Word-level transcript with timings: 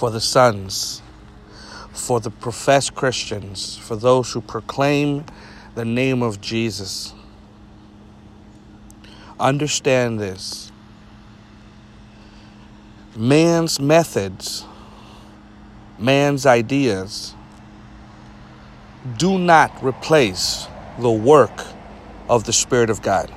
for 0.00 0.10
the 0.10 0.18
sons, 0.18 1.02
for 1.92 2.20
the 2.20 2.30
professed 2.30 2.94
Christians, 2.94 3.76
for 3.76 3.96
those 3.96 4.32
who 4.32 4.40
proclaim 4.40 5.26
the 5.74 5.84
name 5.84 6.22
of 6.22 6.40
Jesus. 6.40 7.12
Understand 9.38 10.18
this. 10.18 10.72
Man's 13.14 13.78
methods, 13.78 14.64
man's 15.98 16.46
ideas 16.46 17.34
do 19.18 19.38
not 19.38 19.84
replace 19.84 20.66
the 20.98 21.12
work 21.12 21.66
of 22.26 22.44
the 22.44 22.54
Spirit 22.54 22.88
of 22.88 23.02
God. 23.02 23.30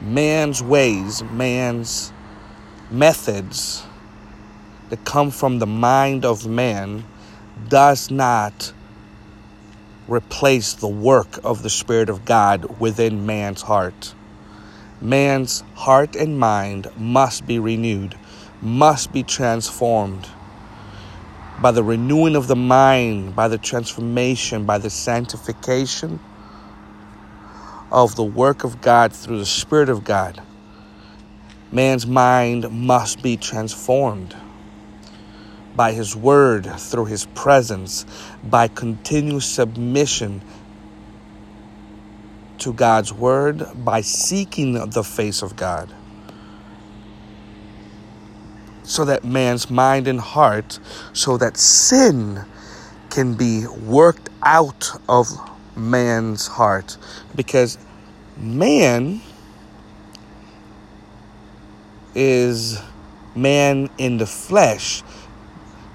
Man's 0.00 0.60
ways, 0.60 1.22
man's 1.22 2.12
methods 2.90 3.86
that 4.90 5.04
come 5.04 5.30
from 5.30 5.58
the 5.58 5.66
mind 5.66 6.24
of 6.24 6.46
man 6.46 7.04
does 7.68 8.10
not 8.10 8.72
replace 10.08 10.74
the 10.74 10.88
work 10.88 11.38
of 11.44 11.62
the 11.62 11.70
Spirit 11.70 12.10
of 12.10 12.24
God 12.24 12.80
within 12.80 13.24
man's 13.24 13.62
heart. 13.62 14.14
Man's 15.00 15.62
heart 15.74 16.16
and 16.16 16.38
mind 16.38 16.88
must 16.98 17.46
be 17.46 17.58
renewed, 17.58 18.16
must 18.60 19.12
be 19.12 19.22
transformed 19.22 20.28
by 21.62 21.70
the 21.70 21.84
renewing 21.84 22.34
of 22.34 22.48
the 22.48 22.56
mind, 22.56 23.36
by 23.36 23.46
the 23.46 23.58
transformation, 23.58 24.64
by 24.64 24.78
the 24.78 24.90
sanctification 24.90 26.18
of 27.92 28.16
the 28.16 28.24
work 28.24 28.64
of 28.64 28.80
God 28.80 29.12
through 29.12 29.38
the 29.38 29.46
Spirit 29.46 29.88
of 29.88 30.02
God. 30.02 30.42
Man's 31.70 32.06
mind 32.06 32.68
must 32.70 33.22
be 33.22 33.36
transformed 33.36 34.34
by 35.76 35.92
His 35.92 36.14
Word, 36.16 36.66
through 36.66 37.06
His 37.06 37.26
presence, 37.26 38.04
by 38.44 38.68
continuous 38.68 39.46
submission 39.46 40.42
to 42.58 42.72
God's 42.72 43.12
Word, 43.12 43.66
by 43.76 44.00
seeking 44.00 44.90
the 44.90 45.04
face 45.04 45.42
of 45.42 45.56
God. 45.56 45.92
So 48.82 49.04
that 49.04 49.24
man's 49.24 49.70
mind 49.70 50.08
and 50.08 50.20
heart, 50.20 50.80
so 51.12 51.36
that 51.36 51.56
sin 51.56 52.44
can 53.08 53.34
be 53.34 53.66
worked 53.66 54.28
out 54.42 54.90
of 55.08 55.26
man's 55.76 56.46
heart. 56.46 56.96
Because 57.34 57.78
man 58.36 59.20
is 62.14 62.80
man 63.34 63.88
in 63.98 64.18
the 64.18 64.26
flesh. 64.26 65.02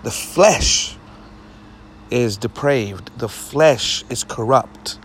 The 0.05 0.11
flesh 0.11 0.95
is 2.11 2.37
depraved, 2.37 3.09
the 3.17 3.27
flesh 3.27 4.03
is 4.07 4.23
corrupt. 4.23 4.99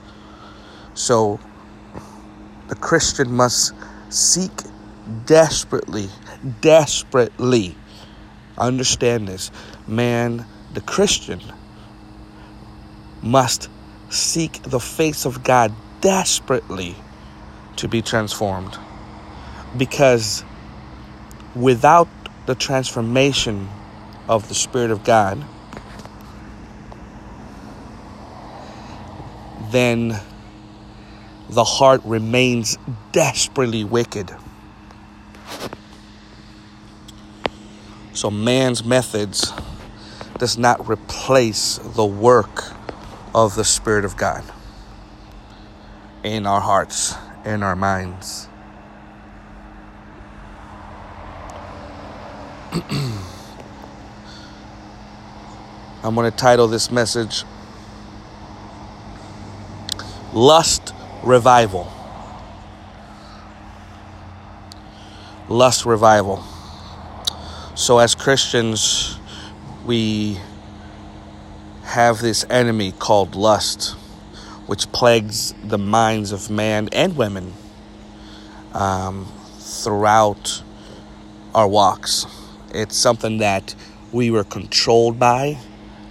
So 0.92 1.40
the 2.68 2.74
Christian 2.74 3.32
must 3.32 3.72
seek 4.10 4.52
desperately, 5.24 6.10
desperately. 6.60 7.76
Understand 8.58 9.26
this. 9.26 9.50
Man, 9.86 10.44
the 10.74 10.82
Christian, 10.82 11.40
must 13.22 13.70
seek 14.10 14.62
the 14.64 14.80
face 14.80 15.24
of 15.24 15.42
God 15.42 15.72
desperately 16.02 16.94
to 17.76 17.88
be 17.88 18.02
transformed. 18.02 18.76
Because 19.78 20.44
without 21.54 22.08
the 22.44 22.54
transformation 22.54 23.66
of 24.30 24.48
the 24.48 24.54
Spirit 24.54 24.92
of 24.92 25.02
God, 25.02 25.44
then 29.72 30.20
the 31.48 31.64
heart 31.64 32.00
remains 32.04 32.78
desperately 33.10 33.82
wicked. 33.82 34.30
So 38.12 38.30
man's 38.30 38.84
methods 38.84 39.52
does 40.38 40.56
not 40.56 40.88
replace 40.88 41.78
the 41.78 42.06
work 42.06 42.66
of 43.34 43.56
the 43.56 43.64
Spirit 43.64 44.04
of 44.04 44.16
God 44.16 44.44
in 46.22 46.46
our 46.46 46.60
hearts, 46.60 47.16
in 47.44 47.64
our 47.64 47.74
minds. 47.74 48.46
I'm 56.02 56.14
going 56.14 56.30
to 56.30 56.34
title 56.34 56.66
this 56.66 56.90
message 56.90 57.44
Lust 60.32 60.94
Revival. 61.22 61.92
Lust 65.50 65.84
Revival. 65.84 66.42
So, 67.74 67.98
as 67.98 68.14
Christians, 68.14 69.18
we 69.84 70.38
have 71.82 72.20
this 72.20 72.46
enemy 72.48 72.92
called 72.92 73.34
lust, 73.34 73.90
which 74.66 74.90
plagues 74.92 75.52
the 75.62 75.76
minds 75.76 76.32
of 76.32 76.48
man 76.48 76.88
and 76.92 77.14
women 77.14 77.52
um, 78.72 79.30
throughout 79.58 80.62
our 81.54 81.68
walks. 81.68 82.24
It's 82.72 82.96
something 82.96 83.36
that 83.38 83.74
we 84.12 84.30
were 84.30 84.44
controlled 84.44 85.18
by 85.18 85.58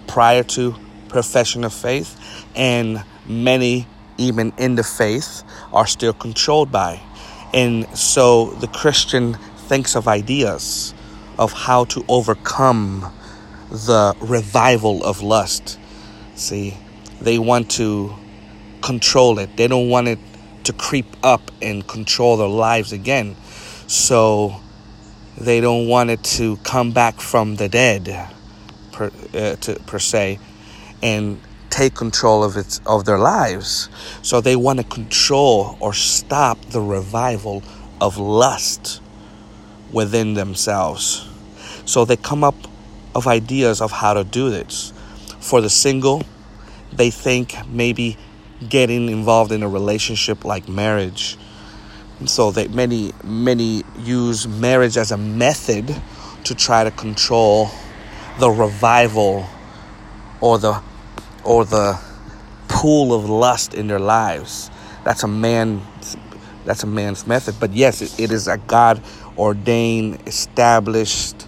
prior 0.10 0.44
to 0.44 0.76
profession 1.08 1.64
of 1.64 1.74
faith, 1.74 2.46
and 2.56 3.04
many, 3.26 3.88
even 4.18 4.52
in 4.58 4.76
the 4.76 4.84
faith, 4.84 5.44
are 5.72 5.88
still 5.88 6.14
controlled 6.14 6.72
by. 6.72 7.00
And 7.54 7.88
so 7.98 8.52
the 8.56 8.68
Christian 8.68 9.36
thinks 9.70 9.96
of 9.96 10.08
ideas 10.08 10.94
of 11.38 11.54
how 11.54 11.86
to 11.86 12.04
overcome 12.10 13.14
the 13.70 14.16
revival 14.20 15.04
of 15.06 15.22
lust. 15.22 15.80
See, 16.36 16.76
they 17.22 17.38
want 17.38 17.70
to 17.72 18.14
control 18.82 19.40
it, 19.40 19.56
they 19.58 19.68
don't 19.68 19.90
want 19.90 20.08
it 20.08 20.20
to 20.64 20.74
creep 20.74 21.06
up 21.24 21.52
and 21.62 21.88
control 21.88 22.38
their 22.38 22.48
lives 22.48 22.92
again. 22.92 23.36
So 23.88 24.60
they 25.38 25.62
don't 25.62 25.88
want 25.88 26.10
it 26.10 26.24
to 26.36 26.58
come 26.58 26.92
back 26.92 27.22
from 27.22 27.56
the 27.56 27.70
dead, 27.70 28.28
per, 29.00 29.12
uh, 29.34 29.56
to, 29.56 29.80
per 29.86 29.98
se, 29.98 30.40
and 31.02 31.40
take 31.70 31.96
control 31.96 32.44
of 32.44 32.58
its 32.58 32.82
of 32.86 33.06
their 33.06 33.18
lives. 33.18 33.90
So 34.22 34.42
they 34.42 34.56
want 34.56 34.80
to 34.80 34.86
control 34.86 35.78
or 35.80 35.94
stop 35.94 36.60
the 36.66 36.82
revival 36.82 37.64
of 38.02 38.18
lust 38.18 39.02
within 39.94 40.34
themselves. 40.34 41.28
So 41.86 42.06
they 42.06 42.18
come 42.18 42.44
up 42.44 42.56
of 43.16 43.26
ideas 43.28 43.82
of 43.82 43.92
how 43.92 44.14
to 44.14 44.24
do 44.24 44.50
this. 44.50 44.94
For 45.40 45.62
the 45.62 45.70
single, 45.70 46.24
they 46.92 47.10
think 47.10 47.56
maybe 47.68 48.18
getting 48.68 49.10
involved 49.10 49.52
in 49.52 49.64
a 49.64 49.70
relationship 49.70 50.44
like 50.44 50.68
marriage. 50.68 51.38
So 52.26 52.52
that 52.52 52.72
many 52.72 53.14
many 53.24 53.84
use 54.00 54.46
marriage 54.46 54.98
as 54.98 55.12
a 55.12 55.18
method 55.18 55.96
to 56.44 56.56
try 56.56 56.84
to 56.84 56.92
control 56.92 57.70
the 58.40 58.50
revival 58.50 59.46
or 60.42 60.58
the 60.58 60.82
or 61.44 61.66
the 61.66 62.00
pool 62.70 63.14
of 63.14 63.30
lust 63.30 63.74
in 63.74 63.88
their 63.88 64.00
lives. 64.00 64.72
That's 65.04 65.24
a 65.24 65.28
man 65.28 65.82
that's 66.66 66.84
a 66.84 66.88
man's 66.88 67.28
method. 67.28 67.56
But 67.60 67.74
yes, 67.74 68.02
it, 68.02 68.20
it 68.20 68.32
is 68.32 68.48
a 68.48 68.58
God 68.58 69.02
ordained, 69.38 70.26
established 70.28 71.48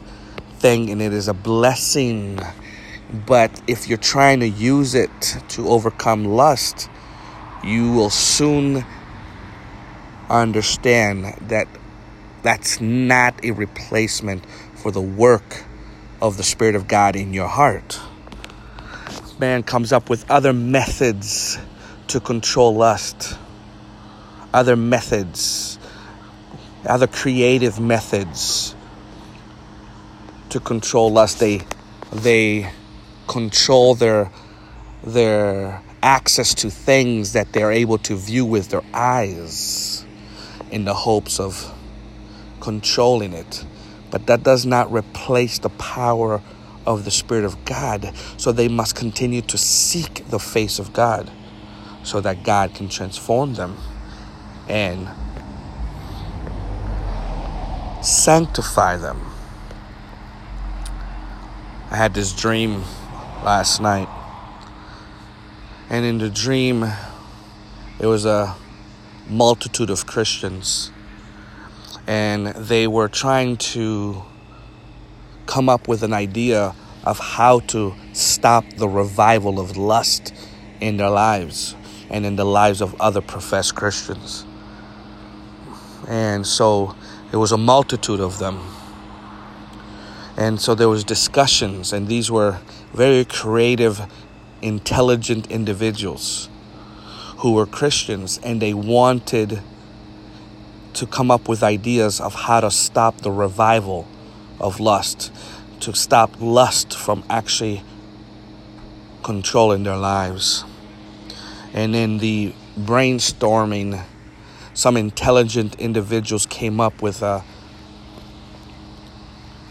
thing 0.57 0.89
and 0.89 1.01
it 1.01 1.13
is 1.13 1.27
a 1.27 1.33
blessing. 1.33 2.39
But 3.25 3.61
if 3.67 3.87
you're 3.87 3.97
trying 3.97 4.39
to 4.41 4.49
use 4.49 4.95
it 4.95 5.37
to 5.49 5.67
overcome 5.69 6.25
lust, 6.25 6.89
you 7.63 7.91
will 7.91 8.09
soon 8.09 8.85
understand 10.29 11.35
that 11.49 11.67
that's 12.41 12.81
not 12.81 13.43
a 13.43 13.51
replacement 13.51 14.45
for 14.75 14.91
the 14.91 15.01
work 15.01 15.65
of 16.21 16.37
the 16.37 16.43
Spirit 16.43 16.75
of 16.75 16.87
God 16.87 17.15
in 17.15 17.33
your 17.33 17.47
heart. 17.47 17.99
Man 19.39 19.63
comes 19.63 19.91
up 19.91 20.09
with 20.09 20.29
other 20.29 20.53
methods 20.53 21.57
to 22.07 22.19
control 22.19 22.75
lust, 22.75 23.37
other 24.53 24.75
methods, 24.75 25.79
other 26.85 27.07
creative 27.07 27.79
methods 27.79 28.75
to 30.49 30.59
control 30.59 31.11
lust. 31.11 31.39
They 31.39 31.61
they 32.11 32.71
control 33.27 33.95
their 33.95 34.31
their 35.03 35.81
access 36.03 36.53
to 36.55 36.69
things 36.69 37.33
that 37.33 37.53
they're 37.53 37.71
able 37.71 37.97
to 37.99 38.15
view 38.15 38.45
with 38.45 38.69
their 38.69 38.83
eyes 38.93 40.05
in 40.71 40.85
the 40.85 40.93
hopes 40.93 41.39
of 41.39 41.73
controlling 42.59 43.33
it. 43.33 43.65
But 44.11 44.27
that 44.27 44.43
does 44.43 44.65
not 44.65 44.91
replace 44.91 45.57
the 45.57 45.69
power 45.69 46.41
of 46.85 47.05
the 47.05 47.11
Spirit 47.11 47.45
of 47.45 47.63
God. 47.65 48.13
So 48.37 48.51
they 48.51 48.67
must 48.67 48.95
continue 48.95 49.41
to 49.43 49.57
seek 49.57 50.29
the 50.29 50.39
face 50.39 50.79
of 50.79 50.93
God 50.93 51.31
so 52.03 52.21
that 52.21 52.43
God 52.43 52.75
can 52.75 52.89
transform 52.89 53.53
them 53.55 53.77
and 54.67 55.07
sanctify 58.03 58.97
them. 58.97 59.21
I 61.89 61.97
had 61.97 62.13
this 62.13 62.33
dream 62.33 62.83
last 63.43 63.81
night. 63.81 64.09
And 65.89 66.05
in 66.05 66.19
the 66.19 66.29
dream, 66.29 66.89
it 67.99 68.05
was 68.05 68.25
a 68.25 68.55
multitude 69.29 69.89
of 69.89 70.07
Christians. 70.07 70.91
And 72.07 72.47
they 72.47 72.87
were 72.87 73.07
trying 73.07 73.57
to 73.57 74.23
come 75.45 75.69
up 75.69 75.87
with 75.87 76.03
an 76.03 76.13
idea 76.13 76.75
of 77.03 77.19
how 77.19 77.59
to 77.59 77.93
stop 78.13 78.65
the 78.77 78.87
revival 78.87 79.59
of 79.59 79.77
lust 79.77 80.33
in 80.79 80.97
their 80.97 81.09
lives 81.09 81.75
and 82.09 82.25
in 82.25 82.35
the 82.35 82.45
lives 82.45 82.81
of 82.81 82.99
other 82.99 83.21
professed 83.21 83.75
Christians. 83.75 84.45
And 86.07 86.45
so 86.45 86.95
it 87.31 87.37
was 87.37 87.51
a 87.51 87.57
multitude 87.57 88.19
of 88.19 88.39
them 88.39 88.59
and 90.37 90.59
so 90.59 90.73
there 90.73 90.89
was 90.89 91.03
discussions 91.03 91.93
and 91.93 92.07
these 92.07 92.31
were 92.31 92.59
very 92.93 93.25
creative 93.25 94.01
intelligent 94.61 95.49
individuals 95.51 96.49
who 97.37 97.53
were 97.53 97.65
christians 97.65 98.39
and 98.43 98.61
they 98.61 98.73
wanted 98.73 99.61
to 100.93 101.05
come 101.05 101.31
up 101.31 101.47
with 101.47 101.63
ideas 101.63 102.19
of 102.19 102.33
how 102.33 102.59
to 102.59 102.71
stop 102.71 103.21
the 103.21 103.31
revival 103.31 104.07
of 104.59 104.79
lust 104.79 105.31
to 105.79 105.93
stop 105.93 106.39
lust 106.39 106.95
from 106.95 107.23
actually 107.29 107.83
controlling 109.23 109.83
their 109.83 109.97
lives 109.97 110.63
and 111.73 111.95
in 111.95 112.17
the 112.19 112.53
brainstorming 112.79 114.03
some 114.73 114.95
intelligent 114.95 115.75
individuals 115.79 116.45
came 116.45 116.79
up 116.79 117.01
with 117.01 117.21
a 117.21 117.43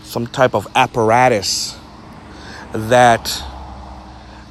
some 0.02 0.26
type 0.26 0.54
of 0.54 0.66
apparatus 0.74 1.76
that 2.72 3.42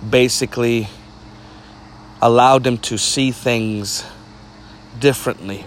basically 0.10 0.88
allowed 2.22 2.64
them 2.64 2.78
to 2.78 2.98
see 2.98 3.32
things 3.32 4.06
differently. 5.00 5.66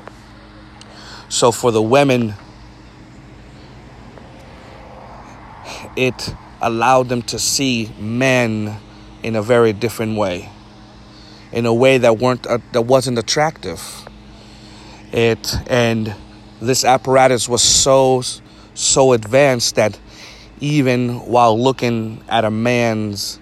So 1.33 1.51
for 1.51 1.71
the 1.71 1.81
women, 1.81 2.35
it 5.97 6.35
allowed 6.61 7.09
them 7.09 7.23
to 7.23 7.39
see 7.39 7.91
men 7.99 8.77
in 9.23 9.35
a 9.35 9.41
very 9.41 9.73
different 9.73 10.19
way, 10.19 10.51
in 11.51 11.65
a 11.65 11.73
way 11.73 11.97
that 11.97 12.19
weren't 12.19 12.47
uh, 12.47 12.59
that 12.73 12.83
wasn't 12.83 13.19
attractive. 13.19 13.81
It 15.11 15.55
and 15.69 16.15
this 16.61 16.85
apparatus 16.85 17.49
was 17.49 17.63
so 17.63 18.23
so 18.75 19.15
advanced 19.15 19.77
that 19.77 19.99
even 20.61 21.19
while 21.21 21.59
looking 21.59 22.23
at 22.29 22.45
a 22.45 22.51
man's 22.51 23.41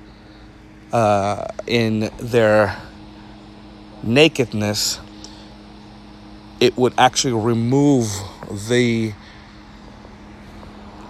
uh, 0.92 1.44
in 1.66 2.08
their 2.18 2.80
nakedness, 4.04 5.00
it 6.60 6.76
would 6.76 6.94
actually 6.98 7.32
remove 7.32 8.06
the 8.68 9.12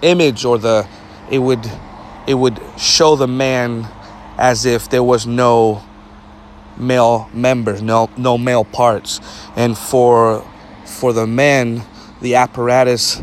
image 0.03 0.45
or 0.45 0.57
the 0.57 0.87
it 1.31 1.39
would 1.39 1.71
it 2.27 2.35
would 2.35 2.59
show 2.79 3.17
the 3.17 3.29
man 3.29 3.87
as 4.39 4.65
if 4.65 4.89
there 4.89 5.03
was 5.03 5.27
no 5.27 5.83
male 6.77 7.29
members, 7.35 7.83
no 7.83 8.09
no 8.17 8.39
male 8.39 8.65
parts, 8.65 9.21
and 9.57 9.77
for 9.77 10.45
for 10.85 11.13
the 11.13 11.27
men, 11.27 11.83
the 12.21 12.35
apparatus 12.37 13.21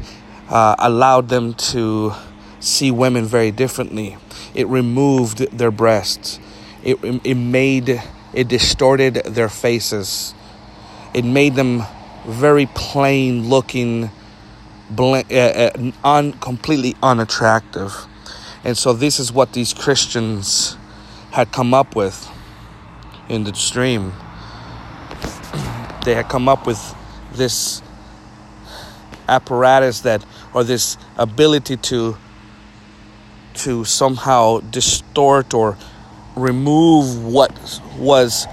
uh, 0.49 0.75
allowed 0.79 1.29
them 1.29 1.53
to 1.53 2.13
see 2.59 2.91
women 2.91 3.25
very 3.25 3.51
differently. 3.51 4.17
It 4.53 4.67
removed 4.67 5.39
their 5.57 5.71
breasts. 5.71 6.39
It, 6.83 6.97
it 7.23 7.35
made, 7.35 8.01
it 8.33 8.47
distorted 8.47 9.15
their 9.25 9.49
faces. 9.49 10.33
It 11.13 11.25
made 11.25 11.55
them 11.55 11.83
very 12.27 12.65
plain 12.75 13.49
looking, 13.49 14.11
bl- 14.89 15.15
uh, 15.31 15.33
uh, 15.33 15.91
un- 16.03 16.33
completely 16.33 16.95
unattractive. 17.01 18.05
And 18.63 18.77
so, 18.77 18.93
this 18.93 19.19
is 19.19 19.31
what 19.31 19.53
these 19.53 19.73
Christians 19.73 20.77
had 21.31 21.51
come 21.51 21.73
up 21.73 21.95
with 21.95 22.29
in 23.29 23.45
the 23.45 23.55
stream. 23.55 24.13
They 26.03 26.15
had 26.15 26.27
come 26.29 26.49
up 26.49 26.67
with 26.67 26.95
this 27.33 27.81
apparatus 29.27 30.01
that 30.01 30.25
or 30.53 30.63
this 30.63 30.97
ability 31.17 31.77
to 31.77 32.17
to 33.53 33.83
somehow 33.83 34.59
distort 34.59 35.53
or 35.53 35.77
remove 36.35 37.25
what 37.25 37.81
was 37.97 38.47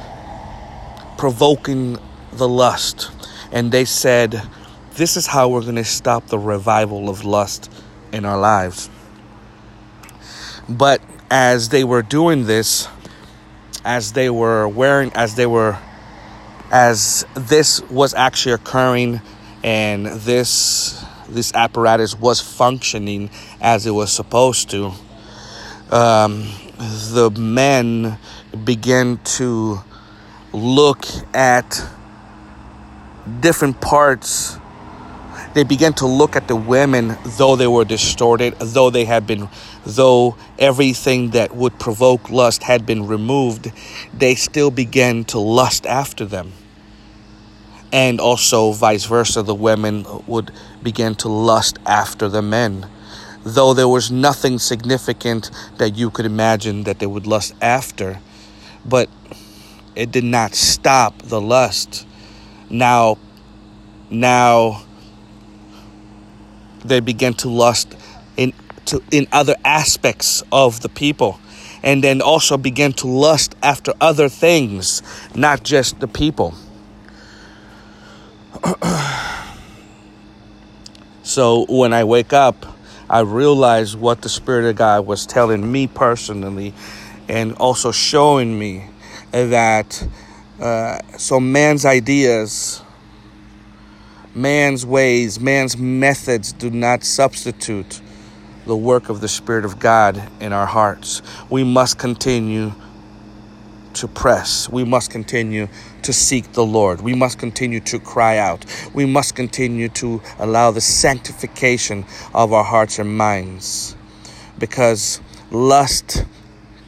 provoking 1.19 1.99
the 2.33 2.49
lust 2.49 3.11
and 3.55 3.73
they 3.73 3.87
said 3.87 4.43
this 4.97 5.17
is 5.17 5.27
how 5.27 5.49
we're 5.49 5.63
going 5.63 5.77
to 5.77 5.85
stop 5.85 6.27
the 6.27 6.39
revival 6.39 7.09
of 7.09 7.25
lust 7.25 7.73
in 8.13 8.27
our 8.27 8.39
lives. 8.39 8.91
But 10.69 11.01
as 11.31 11.71
they 11.71 11.85
were 11.85 12.03
doing 12.03 12.45
this 12.45 12.89
as 13.85 14.13
they 14.13 14.31
were 14.31 14.69
wearing 14.69 15.11
as 15.15 15.35
they 15.37 15.47
were 15.47 15.79
as 16.71 17.25
this 17.35 17.81
was 17.83 18.15
actually 18.15 18.53
occurring 18.53 19.21
and 19.63 20.07
this 20.07 21.05
this 21.29 21.55
apparatus 21.55 22.19
was 22.19 22.41
functioning 22.41 23.31
as 23.61 23.87
it 23.87 23.91
was 23.91 24.13
supposed 24.13 24.71
to, 24.71 24.93
um, 25.91 26.47
the 27.13 27.33
men 27.37 28.19
began 28.65 29.19
to 29.25 29.79
look 30.53 31.07
at 31.33 31.83
different 33.41 33.81
parts. 33.81 34.59
They 35.55 35.65
began 35.65 35.93
to 35.95 36.07
look 36.07 36.35
at 36.37 36.49
the 36.49 36.57
women, 36.57 37.17
though 37.39 37.57
they 37.57 37.67
were 37.67 37.85
distorted, 37.85 38.55
though 38.59 38.91
they 38.91 39.05
had 39.05 39.27
been, 39.27 39.49
though 39.87 40.37
everything 40.59 41.31
that 41.31 41.55
would 41.55 41.79
provoke 41.79 42.29
lust 42.31 42.65
had 42.65 42.85
been 42.85 43.07
removed, 43.07 43.71
they 44.13 44.35
still 44.35 44.71
began 44.71 45.25
to 45.27 45.39
lust 45.39 45.87
after 45.87 46.25
them. 46.25 46.53
And 47.93 48.21
also 48.21 48.73
vice 48.73 49.05
versa 49.05 49.43
the 49.43 49.55
women 49.55 50.05
would 50.27 50.51
begin 50.83 51.15
to 51.17 51.29
lust 51.29 51.79
after 51.87 52.29
the 52.29 52.43
men. 52.43 52.89
Though 53.45 53.75
there 53.75 53.89
was 53.89 54.11
nothing 54.11 54.59
significant 54.59 55.51
that 55.77 55.91
you 55.91 56.11
could 56.11 56.27
imagine 56.27 56.83
that 56.85 56.99
they 56.99 57.07
would 57.07 57.27
lust 57.27 57.55
after 57.61 58.19
but 58.85 59.09
it 59.95 60.11
did 60.11 60.25
not 60.25 60.55
stop 60.55 61.23
the 61.23 61.41
lust 61.41 62.07
now 62.79 63.19
now 64.11 64.83
they 66.85 67.01
begin 67.01 67.35
to 67.35 67.49
lust 67.49 67.95
in 68.37 68.53
to 68.87 69.03
in 69.11 69.27
other 69.33 69.57
aspects 69.65 70.43
of 70.53 70.81
the 70.81 70.89
people. 70.89 71.39
And 71.83 72.03
then 72.03 72.23
also 72.23 72.57
begin 72.57 72.95
to 72.95 73.07
lust 73.07 73.55
after 73.63 73.93
other 74.01 74.31
things 74.31 75.03
not 75.35 75.63
just 75.63 76.01
the 76.01 76.09
people. 76.09 76.55
So 81.25 81.65
when 81.71 81.95
I 81.95 82.05
wake 82.05 82.35
up, 82.35 82.67
I 83.09 83.21
realize 83.21 83.97
what 83.97 84.21
the 84.21 84.29
Spirit 84.29 84.67
of 84.67 84.77
God 84.77 85.07
was 85.07 85.25
telling 85.25 85.73
me 85.73 85.87
personally 85.87 86.75
and 87.29 87.55
also 87.55 87.93
showing 87.93 88.59
me 88.59 88.91
that 89.31 90.07
uh, 90.61 90.99
so 91.19 91.41
man's 91.41 91.85
ideas, 91.85 92.83
man's 94.35 94.87
ways, 94.87 95.41
man's 95.41 95.77
methods 95.77 96.53
do 96.53 96.71
not 96.71 97.05
substitute 97.05 98.01
the 98.67 98.77
work 98.77 99.09
of 99.09 99.21
the 99.21 99.29
Spirit 99.29 99.65
of 99.65 99.79
God 99.79 100.23
in 100.41 100.53
our 100.53 100.67
hearts. 100.67 101.23
We 101.51 101.65
must 101.65 101.99
continue 101.99 102.73
to 103.95 104.09
press. 104.09 104.69
We 104.69 104.85
must 104.85 105.11
continue 105.11 105.69
to 106.03 106.13
seek 106.13 106.53
the 106.53 106.65
Lord. 106.65 107.01
We 107.01 107.15
must 107.15 107.39
continue 107.39 107.81
to 107.81 107.99
cry 107.99 108.39
out. 108.39 108.65
We 108.95 109.07
must 109.07 109.35
continue 109.35 109.89
to 109.91 110.21
allow 110.39 110.71
the 110.71 110.81
sanctification 110.81 112.05
of 112.35 112.53
our 112.53 112.65
hearts 112.65 112.99
and 112.99 113.17
minds. 113.17 113.97
Because 114.59 115.21
lust 115.51 116.25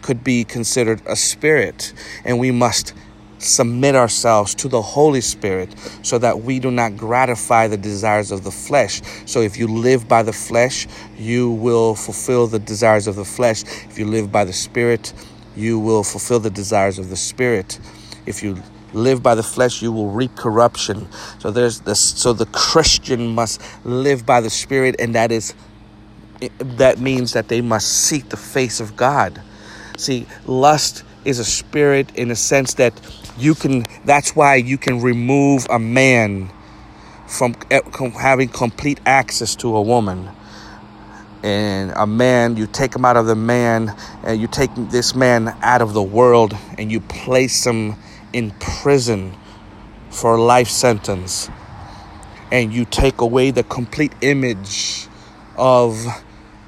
could 0.03 0.23
be 0.23 0.45
considered 0.45 1.03
a 1.07 1.17
spirit, 1.17 1.93
and 2.25 2.39
we 2.39 2.51
must 2.53 2.95
submit 3.39 3.95
ourselves 3.95 4.55
to 4.57 4.69
the 4.69 4.83
Holy 4.83 5.21
Spirit 5.21 5.75
so 6.03 6.19
that 6.19 6.43
we 6.43 6.59
do 6.59 6.71
not 6.71 6.97
gratify 6.97 7.69
the 7.69 7.77
desires 7.77 8.31
of 8.31 8.45
the 8.45 8.51
flesh. 8.51 9.03
So 9.27 9.41
if 9.41 9.59
you 9.59 9.67
live 9.67 10.09
by 10.09 10.23
the 10.23 10.33
flesh, 10.33 10.87
you 11.17 11.51
will 11.51 11.95
fulfill 11.95 12.47
the 12.47 12.59
desires 12.59 13.07
of 13.07 13.17
the 13.17 13.25
flesh. 13.25 13.63
If 13.89 13.99
you 13.99 14.07
live 14.07 14.33
by 14.33 14.45
the 14.45 14.53
Spirit, 14.53 15.13
you 15.57 15.79
will 15.79 16.03
fulfill 16.03 16.41
the 16.41 16.51
desires 16.51 16.99
of 16.99 17.09
the 17.09 17.17
Spirit. 17.17 17.79
If 18.27 18.43
you 18.43 18.63
live 18.93 19.23
by 19.23 19.35
the 19.35 19.43
flesh, 19.43 19.83
you 19.83 19.93
will 19.93 20.11
reap 20.11 20.35
corruption. 20.37 21.09
So 21.39 21.51
there's 21.51 21.81
this 21.81 22.01
so 22.01 22.33
the 22.33 22.47
Christian 22.47 23.35
must 23.35 23.61
live 23.85 24.27
by 24.27 24.41
the 24.41 24.51
Spirit, 24.51 24.97
and 24.99 25.15
that 25.15 25.33
is 25.33 25.55
that 26.59 26.99
means 26.99 27.33
that 27.33 27.49
they 27.49 27.61
must 27.61 27.89
seek 27.89 28.29
the 28.29 28.37
face 28.37 28.81
of 28.81 28.97
God. 28.97 29.41
See, 29.97 30.27
lust 30.47 31.05
is 31.27 31.39
a 31.39 31.45
spirit 31.45 32.15
in 32.17 32.31
a 32.31 32.37
sense 32.37 32.75
that 32.75 32.95
you 33.37 33.55
can 33.55 33.85
that's 34.05 34.35
why 34.35 34.55
you 34.55 34.79
can 34.79 35.03
remove 35.03 35.67
a 35.69 35.79
man 35.79 36.51
from 37.27 37.55
eh, 37.71 37.81
having 38.19 38.49
complete 38.49 39.01
access 39.05 39.55
to 39.57 39.77
a 39.77 39.83
woman. 39.83 40.31
And 41.43 41.93
a 41.95 42.07
man 42.07 42.57
you 42.57 42.67
take 42.67 42.95
him 42.95 43.05
out 43.05 43.17
of 43.17 43.27
the 43.27 43.35
man 43.35 43.95
and 44.25 44.41
you 44.41 44.47
take 44.47 44.71
this 44.91 45.15
man 45.15 45.57
out 45.63 45.83
of 45.83 45.93
the 45.93 46.03
world 46.03 46.57
and 46.79 46.91
you 46.91 47.01
place 47.01 47.67
him 47.67 47.95
in 48.33 48.53
prison 48.53 49.35
for 50.11 50.37
a 50.37 50.41
life 50.43 50.69
sentence. 50.69 51.51
And 52.51 52.73
you 52.73 52.85
take 52.85 53.21
away 53.21 53.51
the 53.51 53.65
complete 53.65 54.13
image 54.23 55.09
of 55.57 56.07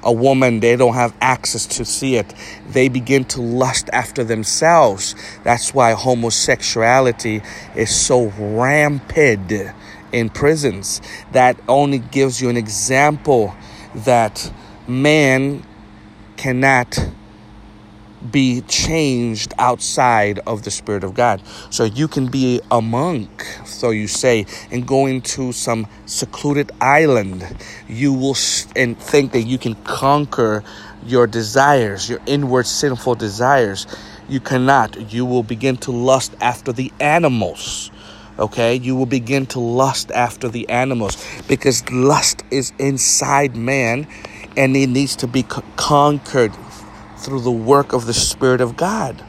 a 0.03 0.11
woman, 0.11 0.59
they 0.59 0.75
don't 0.75 0.93
have 0.93 1.13
access 1.21 1.65
to 1.65 1.85
see 1.85 2.15
it. 2.15 2.33
They 2.69 2.89
begin 2.89 3.25
to 3.25 3.41
lust 3.41 3.89
after 3.91 4.23
themselves. 4.23 5.15
That's 5.43 5.73
why 5.73 5.93
homosexuality 5.93 7.41
is 7.75 7.93
so 7.93 8.27
rampant 8.37 9.51
in 10.11 10.29
prisons. 10.29 11.01
That 11.31 11.59
only 11.67 11.99
gives 11.99 12.41
you 12.41 12.49
an 12.49 12.57
example 12.57 13.55
that 13.93 14.51
man 14.87 15.63
cannot 16.37 16.97
be 18.31 18.61
changed 18.61 19.53
outside 19.57 20.39
of 20.45 20.63
the 20.63 20.71
Spirit 20.71 21.03
of 21.03 21.13
God. 21.13 21.41
So 21.69 21.85
you 21.85 22.07
can 22.07 22.27
be 22.27 22.61
a 22.71 22.81
monk, 22.81 23.45
so 23.65 23.91
you 23.91 24.07
say, 24.07 24.45
and 24.71 24.87
going 24.87 25.21
to 25.21 25.51
some 25.51 25.87
secluded 26.05 26.71
island. 26.81 27.45
You 27.87 28.13
will 28.13 28.35
and 28.75 28.97
think 28.97 29.31
that 29.31 29.43
you 29.43 29.57
can 29.57 29.75
conquer 29.83 30.63
your 31.05 31.27
desires, 31.27 32.09
your 32.09 32.19
inward 32.25 32.67
sinful 32.67 33.15
desires. 33.15 33.87
You 34.27 34.39
cannot. 34.39 35.11
You 35.11 35.25
will 35.25 35.43
begin 35.43 35.77
to 35.77 35.91
lust 35.91 36.35
after 36.41 36.71
the 36.71 36.91
animals. 36.99 37.91
Okay, 38.37 38.75
you 38.75 38.95
will 38.95 39.05
begin 39.05 39.45
to 39.47 39.59
lust 39.59 40.11
after 40.11 40.47
the 40.47 40.69
animals 40.69 41.17
because 41.49 41.89
lust 41.91 42.43
is 42.51 42.71
inside 42.79 43.57
man 43.57 44.07
and 44.55 44.77
it 44.77 44.87
needs 44.87 45.17
to 45.17 45.27
be 45.27 45.43
conquered 45.75 46.53
through 47.19 47.41
the 47.41 47.51
work 47.51 47.93
of 47.93 48.05
the 48.05 48.13
Spirit 48.13 48.61
of 48.61 48.77
God. 48.77 49.23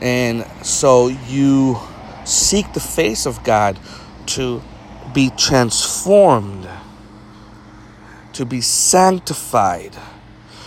And 0.00 0.46
so 0.62 1.08
you 1.08 1.78
seek 2.24 2.72
the 2.72 2.80
face 2.80 3.26
of 3.26 3.42
God 3.42 3.78
to 4.26 4.62
be 5.12 5.30
transformed, 5.36 6.68
to 8.34 8.44
be 8.44 8.60
sanctified, 8.60 9.96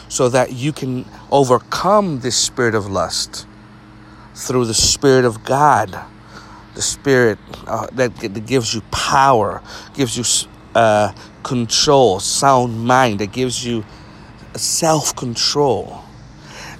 so 0.09 0.27
that 0.27 0.51
you 0.51 0.73
can 0.73 1.05
overcome 1.31 2.19
this 2.19 2.35
spirit 2.35 2.75
of 2.75 2.91
lust 2.91 3.47
through 4.35 4.65
the 4.65 4.73
Spirit 4.73 5.23
of 5.23 5.43
God, 5.45 5.97
the 6.75 6.81
Spirit 6.81 7.37
uh, 7.67 7.87
that, 7.93 8.15
that, 8.17 8.45
gives 8.45 8.73
you 8.73 8.81
power, 8.91 9.61
gives 9.93 10.17
you 10.17 10.23
uh, 10.75 11.13
control, 11.43 12.19
sound 12.19 12.83
mind, 12.83 13.19
that 13.19 13.31
gives 13.31 13.65
you 13.65 13.85
self 14.55 15.15
control. 15.15 16.03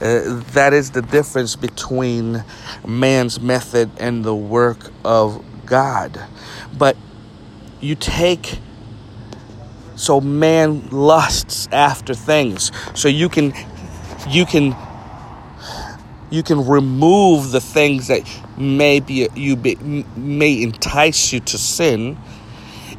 Uh, 0.02 0.42
that 0.54 0.74
is 0.74 0.92
the 0.92 1.02
difference 1.02 1.56
between 1.56 2.44
man's 2.88 3.40
method 3.40 3.92
and 4.00 4.26
the 4.26 4.36
work 4.36 4.92
of 5.06 5.44
God. 5.66 6.20
But 6.76 6.98
you 7.82 7.94
take, 7.96 8.60
so 9.96 10.20
man 10.20 10.90
lusts 10.90 11.70
after 11.72 12.16
things. 12.16 12.72
So 12.96 13.10
you 13.10 13.30
can, 13.30 13.54
you 14.28 14.48
can, 14.48 14.76
you 16.32 16.42
can 16.42 16.66
remove 16.68 17.52
the 17.52 17.62
things 17.62 18.08
that 18.08 18.24
may 18.58 19.00
be 19.02 19.28
you 19.36 19.56
be, 19.56 19.76
may 20.16 20.64
entice 20.64 21.32
you 21.32 21.42
to 21.42 21.58
sin, 21.60 22.18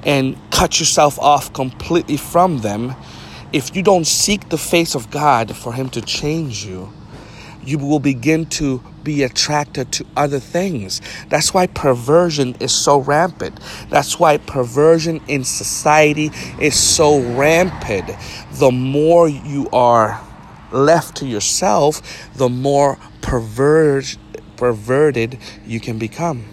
and 0.04 0.36
cut 0.50 0.78
yourself 0.78 1.18
off 1.18 1.52
completely 1.52 2.16
from 2.16 2.58
them 2.58 2.94
if 3.52 3.76
you 3.76 3.82
don't 3.82 4.06
seek 4.06 4.48
the 4.48 4.58
face 4.58 4.94
of 4.94 5.10
God 5.10 5.56
for 5.56 5.72
Him 5.72 5.88
to 5.90 6.00
change 6.00 6.64
you, 6.64 6.92
you 7.64 7.78
will 7.78 8.00
begin 8.00 8.46
to 8.46 8.82
be 9.04 9.22
attracted 9.22 9.92
to 9.92 10.06
other 10.16 10.40
things. 10.40 11.00
That's 11.28 11.54
why 11.54 11.66
perversion 11.68 12.56
is 12.60 12.72
so 12.72 12.98
rampant. 12.98 13.60
That's 13.88 14.18
why 14.18 14.38
perversion 14.38 15.20
in 15.28 15.44
society 15.44 16.30
is 16.60 16.78
so 16.78 17.20
rampant. 17.20 18.10
The 18.52 18.70
more 18.72 19.28
you 19.28 19.68
are 19.72 20.20
left 20.72 21.16
to 21.18 21.26
yourself, 21.26 22.30
the 22.34 22.48
more 22.48 22.98
perverted 23.20 24.18
perverted 24.56 25.38
you 25.66 25.80
can 25.80 25.98
become. 25.98 26.44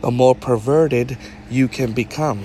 The 0.00 0.10
more 0.10 0.34
perverted 0.34 1.18
you 1.50 1.68
can 1.68 1.92
become. 1.92 2.44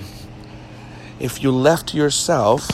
If 1.18 1.42
you 1.42 1.50
left 1.50 1.94
yourself, 1.94 2.68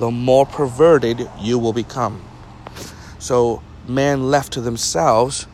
the 0.00 0.10
more 0.10 0.46
perverted 0.46 1.28
you 1.38 1.58
will 1.58 1.74
become. 1.74 2.24
So, 3.18 3.62
men 3.86 4.30
left 4.30 4.54
to 4.54 4.62
themselves 4.62 5.46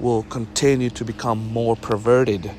will 0.00 0.24
continue 0.24 0.90
to 0.90 1.04
become 1.04 1.52
more 1.52 1.76
perverted. 1.76 2.50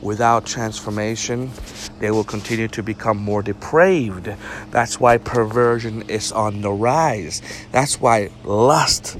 Without 0.00 0.46
transformation, 0.46 1.50
they 1.98 2.12
will 2.12 2.24
continue 2.24 2.68
to 2.68 2.84
become 2.84 3.18
more 3.18 3.42
depraved. 3.42 4.32
That's 4.70 5.00
why 5.00 5.18
perversion 5.18 6.08
is 6.08 6.30
on 6.30 6.60
the 6.62 6.70
rise. 6.70 7.42
That's 7.72 8.00
why 8.00 8.30
lust 8.44 9.18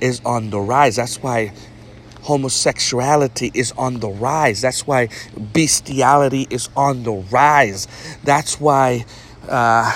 is 0.00 0.22
on 0.24 0.48
the 0.48 0.58
rise. 0.58 0.96
That's 0.96 1.22
why 1.22 1.52
homosexuality 2.22 3.50
is 3.52 3.72
on 3.72 4.00
the 4.00 4.08
rise. 4.08 4.62
That's 4.62 4.86
why 4.86 5.10
bestiality 5.52 6.46
is 6.48 6.70
on 6.74 7.02
the 7.02 7.12
rise. 7.12 7.86
That's 8.24 8.58
why. 8.58 9.04
Uh, 9.46 9.94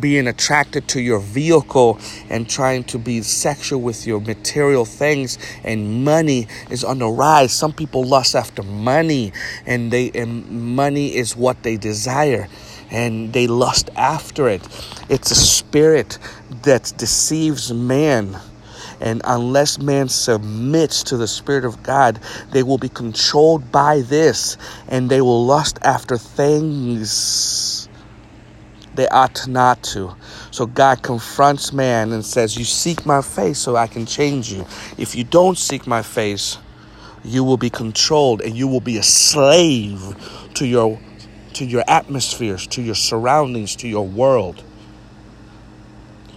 being 0.00 0.26
attracted 0.26 0.88
to 0.88 1.00
your 1.00 1.20
vehicle 1.20 1.98
and 2.28 2.48
trying 2.48 2.84
to 2.84 2.98
be 2.98 3.22
sexual 3.22 3.80
with 3.80 4.06
your 4.06 4.20
material 4.20 4.84
things 4.84 5.38
and 5.64 6.04
money 6.04 6.46
is 6.70 6.84
on 6.84 6.98
the 6.98 7.08
rise. 7.08 7.52
Some 7.52 7.72
people 7.72 8.04
lust 8.04 8.34
after 8.34 8.62
money 8.62 9.32
and 9.66 9.90
they 9.90 10.10
and 10.12 10.74
money 10.74 11.14
is 11.14 11.36
what 11.36 11.62
they 11.62 11.76
desire 11.76 12.48
and 12.90 13.32
they 13.32 13.46
lust 13.46 13.90
after 13.96 14.48
it. 14.48 14.66
It's 15.08 15.30
a 15.30 15.36
spirit 15.36 16.18
that 16.62 16.92
deceives 16.96 17.72
man. 17.72 18.36
And 19.00 19.22
unless 19.24 19.78
man 19.78 20.10
submits 20.10 21.04
to 21.04 21.16
the 21.16 21.26
Spirit 21.26 21.64
of 21.64 21.82
God, 21.82 22.20
they 22.52 22.62
will 22.62 22.76
be 22.76 22.90
controlled 22.90 23.72
by 23.72 24.02
this 24.02 24.58
and 24.88 25.08
they 25.08 25.22
will 25.22 25.46
lust 25.46 25.78
after 25.80 26.18
things 26.18 27.79
they 29.00 29.08
ought 29.08 29.48
not 29.48 29.82
to. 29.82 30.14
So 30.50 30.66
God 30.66 31.02
confronts 31.02 31.72
man 31.72 32.12
and 32.12 32.24
says, 32.24 32.58
You 32.58 32.64
seek 32.64 33.06
my 33.06 33.22
face 33.22 33.58
so 33.58 33.76
I 33.76 33.86
can 33.86 34.04
change 34.04 34.52
you. 34.52 34.66
If 34.98 35.16
you 35.16 35.24
don't 35.24 35.56
seek 35.56 35.86
my 35.86 36.02
face, 36.02 36.58
you 37.24 37.42
will 37.42 37.56
be 37.56 37.70
controlled 37.70 38.42
and 38.42 38.54
you 38.54 38.68
will 38.68 38.80
be 38.80 38.98
a 38.98 39.02
slave 39.02 40.50
to 40.54 40.66
your 40.66 41.00
to 41.54 41.64
your 41.64 41.82
atmospheres, 41.88 42.66
to 42.68 42.82
your 42.82 42.94
surroundings, 42.94 43.74
to 43.76 43.88
your 43.88 44.06
world. 44.06 44.62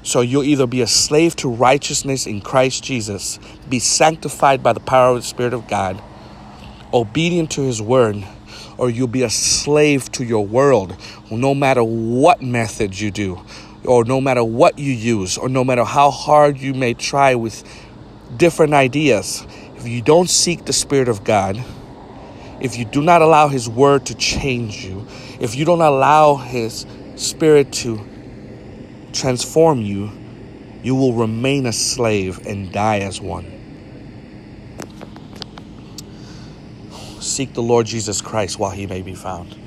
So 0.01 0.21
you'll 0.21 0.43
either 0.43 0.67
be 0.67 0.81
a 0.81 0.87
slave 0.87 1.35
to 1.37 1.49
righteousness 1.49 2.25
in 2.25 2.41
Christ 2.41 2.83
Jesus, 2.83 3.39
be 3.69 3.79
sanctified 3.79 4.63
by 4.63 4.73
the 4.73 4.79
power 4.79 5.11
of 5.11 5.17
the 5.17 5.21
Spirit 5.27 5.53
of 5.53 5.67
God, 5.67 6.01
obedient 6.93 7.51
to 7.51 7.61
his 7.61 7.81
word, 7.81 8.25
or 8.77 8.89
you'll 8.89 9.07
be 9.07 9.23
a 9.23 9.29
slave 9.29 10.11
to 10.13 10.23
your 10.23 10.45
world 10.45 10.95
no 11.31 11.55
matter 11.55 11.83
what 11.83 12.41
method 12.41 12.99
you 12.99 13.11
do, 13.11 13.39
or 13.85 14.05
no 14.05 14.21
matter 14.21 14.43
what 14.43 14.79
you 14.79 14.91
use, 14.91 15.37
or 15.37 15.49
no 15.49 15.63
matter 15.63 15.83
how 15.83 16.11
hard 16.11 16.57
you 16.57 16.73
may 16.73 16.93
try 16.93 17.35
with 17.35 17.63
different 18.37 18.73
ideas. 18.73 19.45
If 19.75 19.87
you 19.87 20.01
don't 20.01 20.29
seek 20.29 20.65
the 20.65 20.73
Spirit 20.73 21.09
of 21.09 21.23
God, 21.23 21.63
if 22.61 22.77
you 22.77 22.85
do 22.85 23.01
not 23.01 23.21
allow 23.21 23.47
His 23.47 23.67
Word 23.67 24.05
to 24.07 24.15
change 24.15 24.85
you, 24.85 25.05
if 25.39 25.55
you 25.55 25.65
don't 25.65 25.81
allow 25.81 26.35
His 26.35 26.85
Spirit 27.15 27.73
to 27.73 27.99
transform 29.11 29.81
you, 29.81 30.11
you 30.81 30.95
will 30.95 31.13
remain 31.13 31.65
a 31.65 31.73
slave 31.73 32.45
and 32.45 32.71
die 32.71 32.99
as 32.99 33.19
one. 33.19 33.62
Seek 37.23 37.53
the 37.53 37.63
Lord 37.63 37.85
Jesus 37.85 38.21
Christ 38.21 38.59
while 38.59 38.71
he 38.71 38.85
may 38.85 39.01
be 39.01 39.15
found. 39.15 39.62